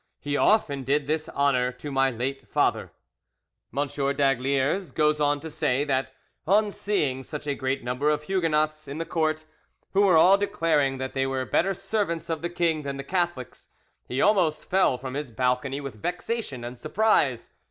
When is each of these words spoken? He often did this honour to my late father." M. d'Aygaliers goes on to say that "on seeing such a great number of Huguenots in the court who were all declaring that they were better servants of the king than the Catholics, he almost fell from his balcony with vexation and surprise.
He 0.19 0.35
often 0.35 0.83
did 0.83 1.05
this 1.05 1.29
honour 1.29 1.71
to 1.73 1.91
my 1.91 2.09
late 2.09 2.47
father." 2.47 2.91
M. 3.71 3.85
d'Aygaliers 3.87 4.89
goes 4.89 5.21
on 5.21 5.39
to 5.41 5.51
say 5.51 5.83
that 5.83 6.11
"on 6.47 6.71
seeing 6.71 7.21
such 7.21 7.45
a 7.45 7.53
great 7.53 7.83
number 7.83 8.09
of 8.09 8.23
Huguenots 8.23 8.87
in 8.87 8.97
the 8.97 9.05
court 9.05 9.45
who 9.91 10.01
were 10.01 10.17
all 10.17 10.39
declaring 10.39 10.97
that 10.97 11.13
they 11.13 11.27
were 11.27 11.45
better 11.45 11.75
servants 11.75 12.31
of 12.31 12.41
the 12.41 12.49
king 12.49 12.81
than 12.81 12.97
the 12.97 13.03
Catholics, 13.03 13.69
he 14.07 14.19
almost 14.19 14.67
fell 14.67 14.97
from 14.97 15.13
his 15.13 15.29
balcony 15.29 15.79
with 15.79 16.01
vexation 16.01 16.63
and 16.63 16.79
surprise. 16.79 17.51